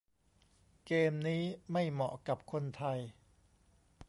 [0.85, 2.99] 'เกม' นี้ไม่เหมาะกับคนไทย